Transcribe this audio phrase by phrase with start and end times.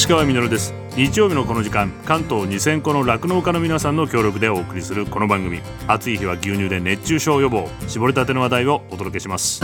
[0.00, 0.72] 石川みです。
[0.96, 5.60] 日曜日のこの時間関東2000個の酪農家の皆さんの協力でお送りするこの番組。
[5.86, 7.68] 暑い日は牛乳で熱中症予防。
[7.86, 9.56] 絞りたての話題をお届けします。
[9.58, 9.62] 石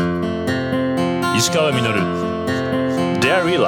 [1.50, 1.78] 川み
[3.22, 3.58] Dairy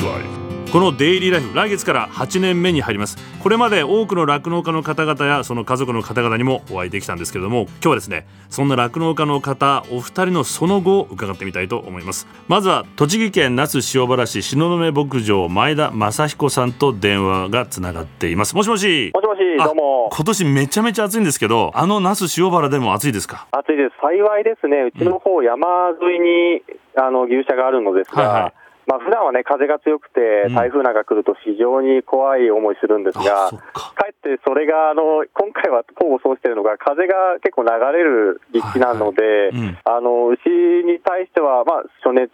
[0.00, 3.16] Life このデイリーライフ来月から8年目に入ります。
[3.42, 12.26] これまで多くの酪農家の方々やその家族の方々にもお会いできたんですけれども今日はですねそんな酪農家の方お二人のその後を伺ってみたいと思います。
[12.48, 18.54] まずは栃木県那須塩原市東雲牧場前田正彦さんと電話がつながっています。
[18.54, 19.10] もしもし。
[19.14, 20.10] もしもしどうも。
[20.12, 23.46] 今年めちゃめちゃ暑いんですけどあの那須塩原でも暑いですか？
[23.52, 23.94] 暑いです。
[24.02, 24.82] 幸いですね。
[24.82, 25.66] うちの方、山
[26.02, 26.62] 沿いに
[26.94, 28.52] あの牛舎があるのですが、はいはい
[28.88, 33.92] まあ普段はね、風が強くて、台風なんか来ると非常に怖い思いするんですが、うん、か。
[34.06, 39.52] えってそれが、あの、今回はほぼそうしてるのが、風が結構流れる立地なので、
[39.84, 40.48] あの、牛
[40.84, 42.30] に対しては、まあ、暑熱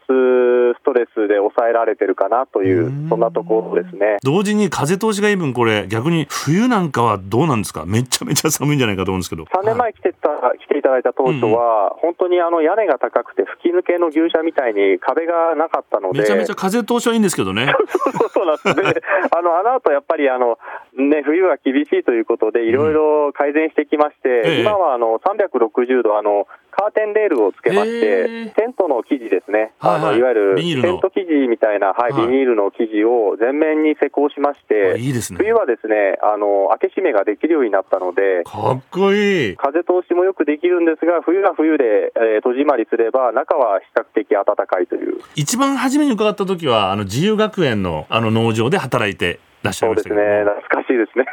[0.78, 4.18] ストレスで抑えられてるかなという、そんなところですね。
[4.22, 7.84] 同時に風通しがいい分、これ、逆に冬なんかはどうなんですか？
[7.86, 9.42] めちゃめちゃ寒いんじゃないかと思うんですけど。
[9.44, 17.72] 3年前来てた、はい、来ていただいた当初は、うんうん、本当にあの屋根が高くて、吹き抜けの牛舎みたいに壁がなかったので、めちゃ風通しはいいんですけどね。
[18.32, 19.00] そうなんですね。
[19.36, 20.58] あの、あの後やっぱりあの、
[20.94, 39.56] ね、冬は厳しいということで、いろいろ改善してきまして、うん、今はあの360度、あのカーテンレールをつけまして、テントの生地ですね、はいはい、あのいわゆるテント生地みたいな、はい、ビニールの生地を全面に施工しまして、いいですね、冬はですねあの開け閉めができるようになったので、かっこいい。
[39.56, 45.20] 風通しもよくできるんですが、冬は冬で、えー、戸締まりすれば、中は比較的暖かいという。
[45.36, 51.24] 一番初めに伺った時はあの自由学園のあの農場で働いてらっしゃいましたそうですね、懐かしいですね。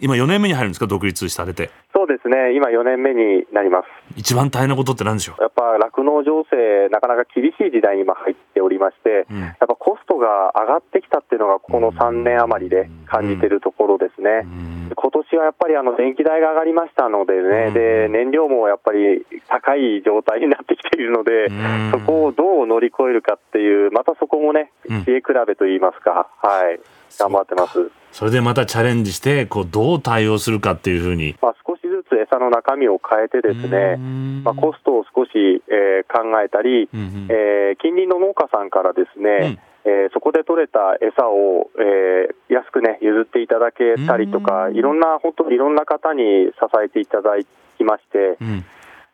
[0.00, 1.70] 今4年目に入るんですか、独立されて。
[1.98, 3.88] そうですね、今4年目になります。
[4.14, 5.42] 一番大変なことって何でしょう？
[5.42, 14.46] やっぱ酪農情勢、なかなか厳しい時代に今入っておりまして、うん、やっぱコストが上がってきたっていうのが、この3年余りで感じているところですね。
[14.94, 21.48] 今年はやっぱりあの電気代が上がりましたのでね、で燃料もやっぱり高い状態になってきているので、
[21.90, 26.78] そこをどう乗り越えるかっていう、またそこもね、知恵比べといいますか、はい、
[27.18, 27.90] 頑張ってます。
[28.12, 31.36] それでまたチャレンジして、こうどう対応するかっていうふうに。
[31.40, 33.96] まあ、少しずつ餌の中身を変えてですね、
[34.42, 47.36] まあ、コストを少し、えー、考えたり、えー、近隣の農家さんからですね、うん、えー、そこで取れた餌を、えー、安くね、譲っていただけたりとか、いろんな、本当にいろんな方に支えていただ
[47.76, 48.64] きまして、うん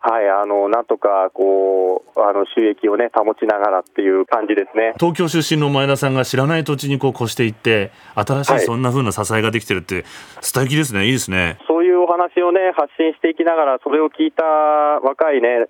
[0.07, 4.93] はい、あの、なんとか、こう、あの、収益をね、保ちながらっていう感じですね。
[5.01, 10.05] 東京出身の前田さんが知らない土地にこう越していって、新しいそんな風な支えができてるって、
[10.43, 11.57] 素敵ですね、いいですね。
[12.05, 15.67] いうお話をね、発信していきながら、それを聞いた若いね、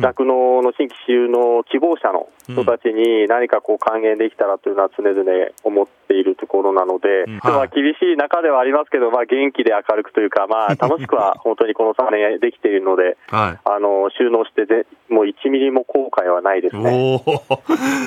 [0.00, 5.24] 酪農、の新規収納希望者の人たちに何かこう還元できたらというのは常々
[5.64, 17.22] 思っているところなので、うん、まあ厳しい中ではありますけど、まあ元気で明るくというか、まあ 楽しくは本当にこの3年できているので、はい、あの、収納してで、もう1ミリも後悔はないですね。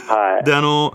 [0.07, 0.43] はい。
[0.43, 0.91] で、あの、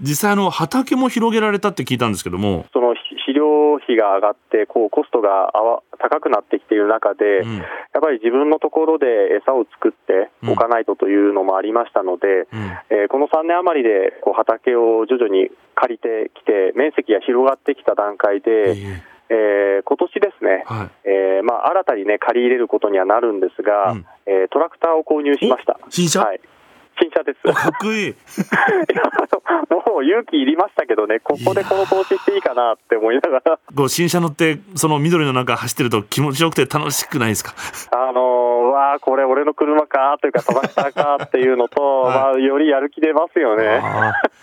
[0.00, 2.66] 実際あの畑も広げられたって聞いたんですけども。
[2.72, 5.52] その肥料費が上がってこうコストが
[5.98, 7.66] 高くなってきている中で、うん、やっ
[8.00, 25.78] ぱり自分のところで餌を作っておかないとというのもありましたので、うん、えー、この3年余りでこう畑を徐々に借りてきて面積が広がってきた段階で、えーえー、今年ですね、はい、えー、まあ、新たに、ね、借り入れることにはなるんですが、うん、えー、トラクターを購入しました。
[25.90, 26.40] 新車、はい
[27.00, 27.42] 新車です。
[27.42, 28.14] かっこいい。
[29.70, 33.58] もう勇気いりましたけどね、ここでこの投資していいかなって思いながら。
[33.74, 37.54] こう新車乗って、その緑の中走ってると気持ちよくて楽しくないですか？
[37.92, 43.80] あのー、わあ、これ俺の車かというか、トラクターかっていうのと、 はい、まあ、よりやる気出ますよね。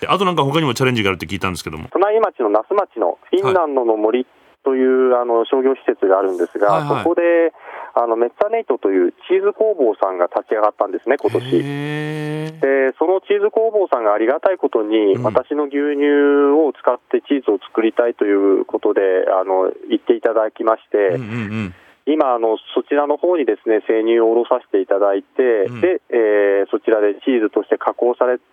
[0.07, 1.87] あとなんか他にもチャレンジがあるって聞いたんですけども。
[1.91, 4.25] 隣町の那須町のフィンランドの森
[4.65, 7.53] という、はい、あの商業施設があるんですが、はいはい、そこで、
[7.93, 12.59] あのメッツァネイトというチーズ工房さんが立ち上がったんですね、今年。
[12.59, 19.01] でそのチーズ工房さんがありがたいことに、うん、私の牛乳を使ってチーズを作りたいということで
[19.31, 21.33] あの言っていただきまして、うんうんう
[21.71, 21.75] ん
[22.07, 28.43] 今あの、そちらの方にですね生乳を卸させていただいて、うん、でえー、そちらでチーズとして加工されて、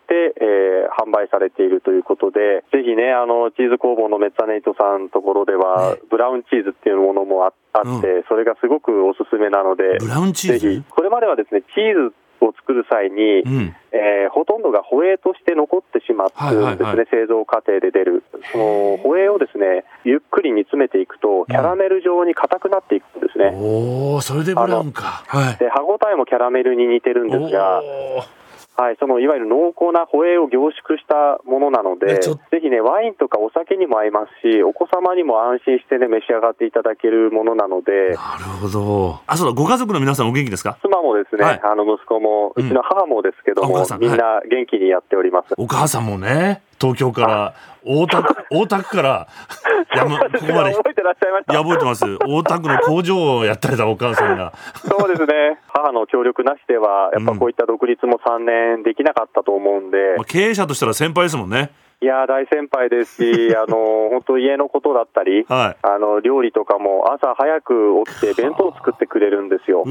[0.41, 7.53] えー、販売されているということで、ぜひね、あのチーズ工房のメッツァネイトさんのところでは、ブラウンチーズっていうものもあっ
[8.01, 10.83] て、うん、それがすごくおすすめなので、ブラウンチーズ？
[10.91, 12.13] これまではですねチーズを
[12.63, 18.25] 作る際に、うん、えー、ほとんどがホエーとして残ってしまってですね、はいはいはい、製造過程で出る。
[18.51, 23.53] そのホエーをですね、ゆっくり煮詰めていくと、キャラメル状に硬くなっていくんですね。
[23.55, 25.25] おおそれでブラウンか。
[25.27, 27.83] はい、で歯ごたえもキャラメルに似てるんですが、
[28.75, 37.93] はい、そのいわゆる濃厚なホエーを凝縮したものなので、ぜひね、ワインとかお酒にも合いますし、お子様にも安心してね、召し上がっていただけるものなので。
[37.93, 39.21] なるほど。
[39.27, 40.79] あ、そうだ、ご家族の皆さんお元気ですか？
[40.81, 45.55] 妻もですね、はい、あの息子も、うちの母もですけども、うん、みんな元気にやっております。
[45.59, 49.29] お母さんもね、東京から大田区、 大田区から
[49.95, 50.75] 山、ここまで。
[50.75, 51.53] 覚えてらっしゃいました。
[51.53, 52.05] いや、覚えてます。
[52.27, 54.53] 大田区の工場をやったりたお母さんが。
[54.75, 55.61] そうですね。
[55.69, 60.15] 母の協力なしでは、やっぱこういった独立も3年できなかったと思うんで。
[60.17, 61.71] まあ、経営者としたら先輩ですもんね。
[62.03, 63.23] いや大先輩ですし、
[63.55, 69.85] あの本当、家のことだったり、はい、あの料理とかも朝早く起きて、弁当を作ってくれるんですよ。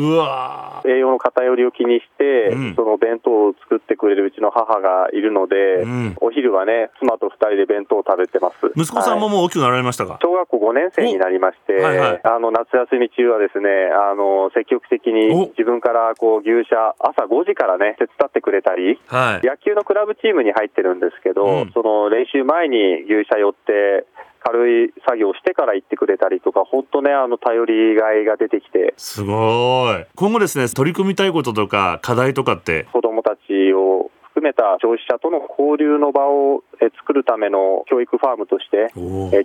[0.86, 8.58] 栄養の偏りを気にして、うん、その弁当を作ってくれるうちの母がいるので、うん、お昼はね、妻と2人で弁当を食べてます。
[8.76, 24.06] 息子さんももう大きくなられましたか、はい、小学校5年生になりまして、はいはい、あの夏休み中はですねあの積極的に自分からこう牛舎、朝5時からね、手伝ってくれたり、はい、野球のクラブチームに入ってるんですけど、うん、その練習前に牛舎寄って、
[24.44, 28.96] 軽い作業をしてから行ってくれたりとか、本当ね、あの頼りがいが出てきて。
[28.98, 30.06] すごい。
[30.16, 32.86] 今後ですね、取り組みたいこととか、課題とかって？
[32.92, 34.10] 子供たちを
[34.42, 36.64] 含めた消費者との交流の場を
[36.98, 38.90] 作るための教育ファームとして、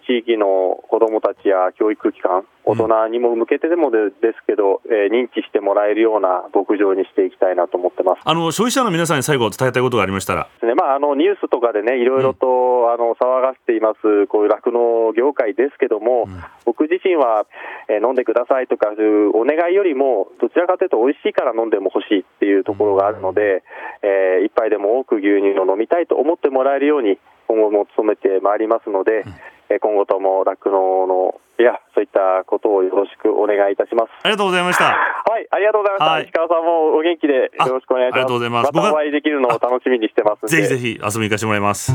[0.09, 8.23] 地域の子どもたちや教育機関、大人にも向けてでもですけど、え認知してもらえるような牧場にしていきたいなと思ってます。
[8.25, 10.49] あの消費者の皆さんに最後、伝えたいことがありましたら。
[10.65, 10.75] ね。
[10.75, 12.51] まあ、あのニュースとかでね、いろいろと、う
[12.91, 17.47] ん、あの騒がせています、こういう酪農業界ですけども、うん、僕自身は、
[17.89, 23.63] え飲んでくださいとかいうお願いよりも、どちらかというと、美味しいから飲んでも欲しいっていうところがあるので、
[24.03, 27.19] うん、えー、一杯でも多く牛乳を飲みたいと思ってもらえるように、
[27.49, 29.25] 今後も努めてまいりますので、
[29.71, 34.11] うん、今後とも酪農のいや、そういったことをよろしくお願いいたします。
[34.23, 34.85] ありがとうございました。
[34.85, 34.93] は
[35.41, 36.13] い、ありがとうございました。
[36.13, 38.15] はい、石川さんもお元気でよろしくお願いします。
[38.15, 38.71] ありがとうございます。
[38.75, 41.93] またお会いできるのを楽しみにしてますぜひぜひ遊びに行かせてもらいます。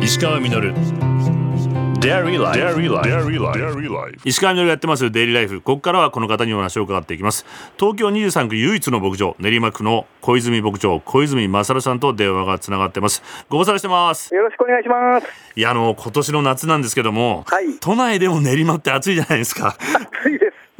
[0.00, 0.72] 石川みのる。
[4.24, 7.44] 石川みのるやってますデイリーライフここからはこの方にお話を伺っていきます。
[7.78, 13.22] 東京23区唯一の牧場練馬区の小泉牧場小泉勝さんと電話がつながってます。
[13.50, 14.34] ご無沙汰してます。
[14.34, 15.26] よろしくお願いします。
[15.56, 19.76] いやあの今年の夏なんですけども、はい、都内でも練馬って暑いじゃないですか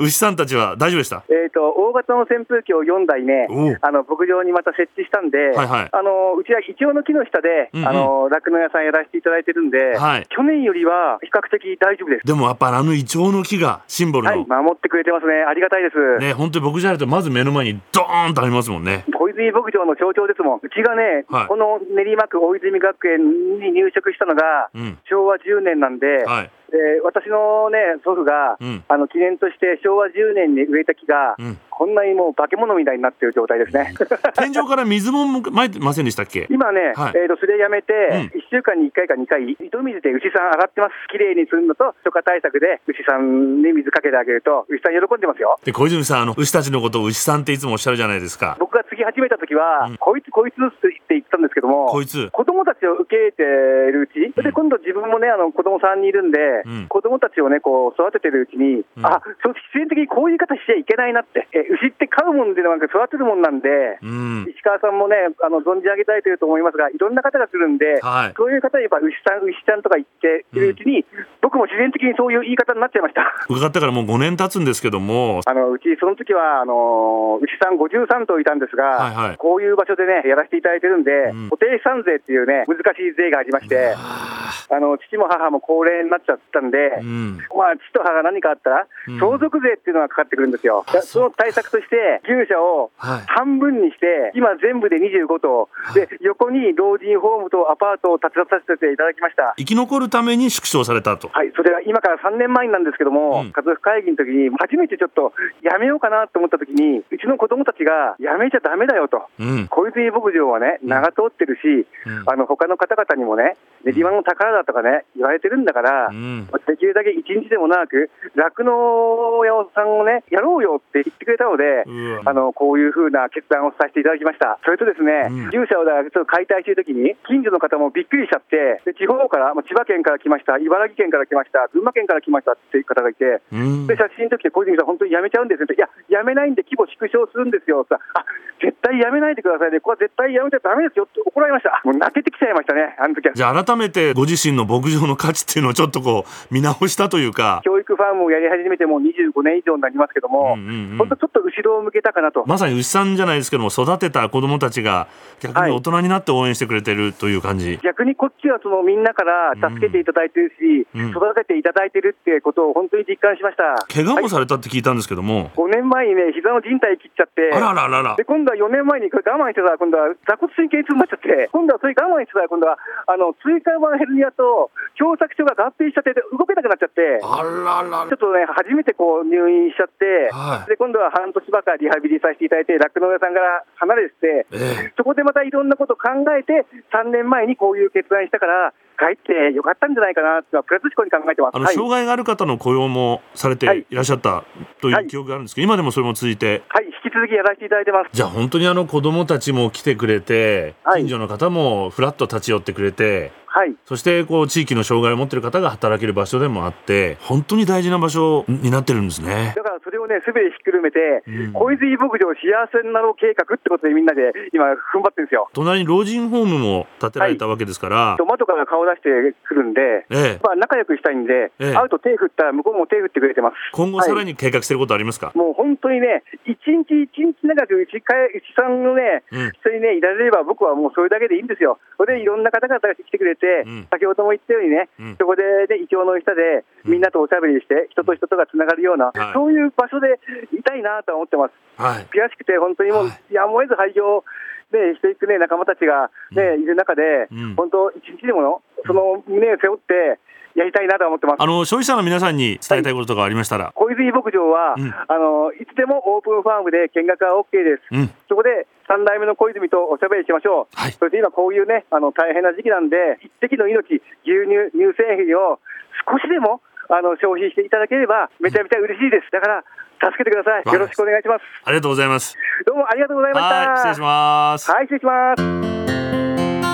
[0.01, 3.47] 牛さんたちは大丈夫でした、えーと、大型の扇風機を4台ね、
[3.83, 12.27] あの牧場にまた設置したんで、はいはい、あのうちはイチョウの木の下で、うんうん、あの酪農屋さんやらせていただいてるんで、はい、去年よりは比較的大丈夫です。
[12.27, 15.97] でもやっぱあのイチョウの木がシンボルの、はい、守ってくれてますね、ありがたいです。
[16.19, 19.05] ね、本当に牧場やると、まず目の前にドーンとありますもんね。
[19.13, 33.95] 小泉牧場の象徴ですもん、うちがね、はい、この練馬区大泉学園に入植したのが、うん、昭和10年なんで、はいで私の、ね、祖父が、うん、あの記念として昭和10年に植えた木が、うん、こんなにもう化け物みたいになってる状態ですね。
[34.37, 36.47] 天井から水もまいてませんでしたっけ？
[36.51, 45.59] 今ね、はい、えーと、それやめて、うん、1週間に1回か2回、井戸水で牛さん上がってます、きれいにするのと、初夏対策で牛さんに水かけてあげると、牛さん喜んでますよ。
[45.65, 48.57] で小泉さんあの、牛たちのことを牛さんっていつもおっしゃるじゃないですか。
[48.61, 52.29] 僕が継ぎ始めた時は、うん、こいつ、こいつって言ってたんですけども、こいつ。
[52.31, 71.05] 子供たちを受け入れてるうち、で今度、自分もね、あの子供3人いるんで、うん、子供たちをね、こう育ててるうちに、うん、あそう必然的にこういう方しちゃいけないなって、え牛って飼うもんでなんか育てるもんなんで、うん、石川さんもね、あの存じ上げたいというと思いますが、いろんな方が来るんで、はい、そういう方にやっぱ牛さん、牛ちゃんとか言っているうちに、
[71.43, 73.23] 僕も自然的にそういう言い方になっちゃいました。
[73.49, 88.87] 伺ったからもう5年経つんですけども、あのうち、その時はあの牛さん53頭いたんですが、はいはい、こういう場所でね、やらせていただいてるんで、うん、固定資産税っていうね、難しい税がありまして、あの父も母も高齢になっちゃったんで、うん、まあ、父と母が何かあったら、
[89.19, 90.85] 相続税っていうのがかかってくるんですよ。
[91.03, 99.55] その対策として、牛舎を半分にして、今、全部で25棟、で横に老人ホームとアパートを建てさせていただきました。
[99.57, 101.30] 生き残るために縮小されたと。
[101.33, 105.33] はい、それは今から3年前なんですけども、うん、家族会議の時に、初めてちょっと
[105.63, 121.85] やめようかなと思った時に、うちの子供たちが、やめちゃだめだよと、うん、小泉牧場はね、長通ってるし、うん、あの他の方々にもね、練馬の宝だとかね、言われてるんだから、うん、できるだけ一日でも長く、酪農屋さんをね、やろうよって言ってくれたので、
[122.25, 124.59] あのこういうふうな決断をさせていただきました。
[124.65, 138.25] それとですね、うん、牛舎をだちょっと解体しているときに、近所の方もびっくりしちゃって、で地方から、千葉県から来ました、茨城県から来ました、群馬県から来ましたっていう方がいて、で写真の時で小泉さん、本当にやめちゃうんですよいや、やめないんで規模縮小するんですよ、さあ
[138.71, 143.35] 絶対やめないでくださいね、これは絶対やめちゃだめですよって怒られました、もう泣けてきちゃいましたね、あの時は。
[143.35, 147.61] じゃあ、改めてご自身の牧場の価値っていうのをちょっとこう、 見直したというか。
[147.65, 152.45] 教育ファームをやり始めてもう25年以上になりますけども、うんうんうん、本当、ちょっと後ろを向けたかなと。
[152.47, 155.09] まさに牛さんじゃないですけども、育てた子どもたちが、
[155.41, 163.87] 逆に大人になって応援してくれてるという感じ、はい、逆にこっちはそのみんなから助けていただいてるし、うん、育てていただいてるってことを本当に実感しました。
[163.93, 168.17] 怪我もされたって聞いたんですけども、はい、5年前にね、膝の靭帯切っちゃって、あらららら。
[168.17, 172.77] で今度は4年前に我慢してたら、今度は座骨神経痛になっちゃって、今度はそれ我慢してたら、今度は
[173.09, 174.69] あの椎間板ヘルニアと
[175.01, 191.57] 狭窄症が合併しちゃって、動けなくなっちゃって、あららちょっとね、初めてこう入院しちゃって、はい、で今度は半年ばかりリハビリさせていただいて、酪農家さんから離れて、えー、そこでまたいろんなことを考えて、3年前にこういう決断したから、帰ってよかったんじゃないかなプラス思考に考えてます。
[191.57, 193.95] あの、はい、障害がある方の雇用もされてい。
[193.95, 194.45] らっしゃった
[194.83, 198.11] という記憶があるんですけど、はい、今でもそれも続いて、はい、引き続きやらせていただいてます。
[198.13, 209.55] じゃあ、本当にあの子どもたちも来てくれて、近所の方もふらっと立ち寄ってくれて、はい、そしてこう地域の障害を持っている方が働ける場所でもあって本当に大事な場所になってるんですね。
[209.57, 215.51] だからそれをねすべてひっくるめて、うん、小泉牧場幸せになろう計画ってことでみんなで今踏ん張ってるんですよ。
[215.53, 223.55] 隣に老人ホームも建てられたわけですから、はい、窓から顔出してくるんで、ええ、まあ、仲良くしたいんで、ええ、会うと手振ったら向こうも手振ってくれてます。
[223.73, 231.79] 今後さらに計画してることありますか、はい、もう本当にね一日一日長くうちかうちさんのね、うん、人にねいられれば僕はもうそれだけでいいんですよ。
[231.97, 240.21] それでいろんな方々が来てくれて、うん、先ほども言ったようにね、うん、そこで、ね、イチョウの下でみんなとおしゃべりして、人と人とがつながるような、はい、そういう場所で
[240.53, 241.57] いたいなと思ってます。
[241.81, 244.23] はい、悔しくて、本当にもう、はい、やむを得ず廃業
[244.71, 250.21] ね、していく、ね、仲間たちが、ね、いる中で、本当、一日でものその胸を背負って、
[250.55, 251.37] やりたいなと思ってます。
[251.39, 265.63] あの消費者の皆さんに伝えたいこととかありましたら、はい、小泉牧場は、うん、あのいつでもオープンファームで見学は OK です、うん、そこで3代目の小泉とおしゃべりしましょう、はい、そして今、こういうねあの大変な時期なんで、一滴の命、牛乳、乳製品を
[266.11, 266.59] 少しでも
[266.91, 269.31] あの消費していただければ、めちゃめちゃ嬉しいです。
[269.31, 269.65] だから
[270.03, 270.75] 助けてください。
[270.75, 271.47] よろしくお願いします。
[271.63, 272.35] ありがとうございます。
[272.67, 273.77] どうもありがとうございました。
[273.77, 274.71] 失礼します。
[274.71, 275.43] はい、失礼します。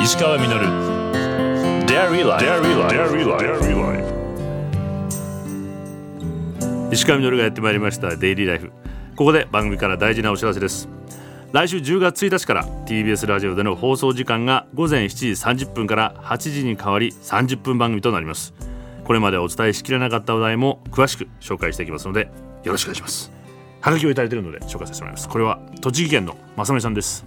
[0.08, 0.64] 石川みのる。
[1.84, 2.40] Dairy Life.
[2.40, 2.96] Dairy Life.
[2.96, 4.16] Dairy Life.
[6.92, 8.70] 石川みのるがやってまいりましたデイリーライフ
[9.16, 10.95] ここで番組から大事なお知らせです
[11.56, 18.52] 来週10月1日から TBS ラジオでの放送時間が午前7時30分から8時に変わり30分番組となります。
[19.04, 22.28] これまでお伝えしきれなかった話題も詳しく紹介していきますので
[22.62, 23.32] よろしくお願いします。
[23.80, 25.30] はがきをいただいているので紹介させてもらいます。
[25.30, 27.24] これは栃木県の正美さんです。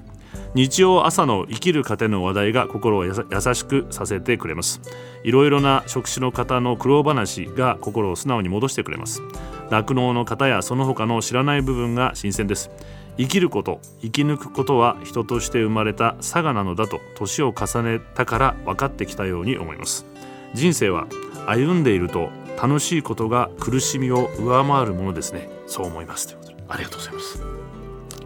[0.53, 4.79] 日曜朝の生きる糧の話題が心を優しくさせてくれます。
[5.23, 9.23] いろいろな職種の方の苦労話が心を素直に戻してくれます。
[9.69, 12.71] 酪農の方やその他の知らない部分が新鮮です。
[13.17, 20.05] 生きること生き抜くことは人として生まれた佐賀なのだと年を重ねたから分かってきたように思います。
[20.53, 21.07] 人生は
[21.45, 22.29] 歩んでいると
[22.61, 25.49] 楽しいことが苦しみを上回るものですね。
[25.67, 26.27] そう思います。
[26.27, 27.43] ということでありがとうございます。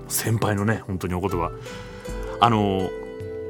[0.08, 1.52] 先輩のね本当にお言葉。
[2.40, 2.90] あの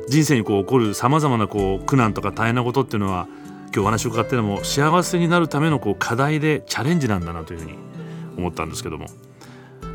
[0.08, 3.28] 人生にこう起こるさまざまなこう苦難とか大変なことっていうのは
[3.74, 7.74] 今日お話を伺ってのも幸せになるためのこう課題でチャレンジなんだなというふうに
[8.38, 9.08] 思ったんですけども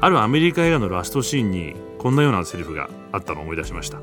[0.00, 3.98] あるアメリカ映画のラストシーンにこんなようなセリフがあったのを思い出しました。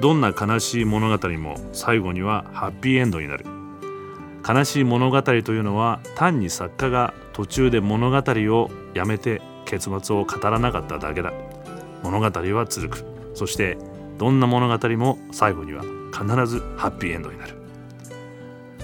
[0.00, 3.44] どんな悲しい物語も最後にはハッピーエンドになる。
[4.48, 11.32] 悲しい物語というのは単に作家が途中で物語をやめて結末を語らなかっただけだ。
[12.02, 13.04] 物語は続く。
[13.34, 13.78] そして
[14.18, 17.59] どんな物語も最後には必ずハッピーエンドになる。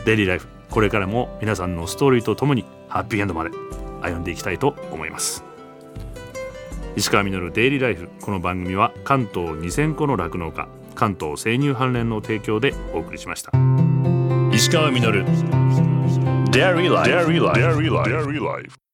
[0.06, 3.50] デイリーライフこれからも皆さんのストーリーとともにハッピーエンドまで
[4.02, 5.42] 歩んでいきたいと思います
[6.94, 13.50] 石川稔デイリーライフこの番組は関東2000個の酪農家関東生乳関連の提供でお送りしました
[14.52, 15.25] 石川稔
[16.52, 17.10] Dairy Life.
[17.10, 18.08] Dairy Life.
[18.08, 18.86] Dairy Life.